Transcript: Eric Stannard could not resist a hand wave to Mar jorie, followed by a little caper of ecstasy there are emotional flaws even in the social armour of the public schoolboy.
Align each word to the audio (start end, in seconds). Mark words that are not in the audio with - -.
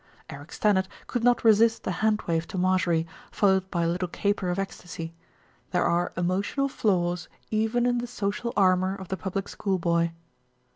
Eric 0.31 0.51
Stannard 0.51 0.87
could 1.05 1.23
not 1.23 1.43
resist 1.43 1.85
a 1.85 1.91
hand 1.91 2.23
wave 2.25 2.47
to 2.47 2.57
Mar 2.57 2.79
jorie, 2.79 3.05
followed 3.31 3.69
by 3.69 3.83
a 3.83 3.87
little 3.87 4.07
caper 4.07 4.49
of 4.49 4.57
ecstasy 4.57 5.13
there 5.69 5.85
are 5.85 6.11
emotional 6.17 6.67
flaws 6.67 7.29
even 7.51 7.85
in 7.85 7.99
the 7.99 8.07
social 8.07 8.51
armour 8.57 8.95
of 8.95 9.09
the 9.09 9.17
public 9.17 9.47
schoolboy. 9.47 10.09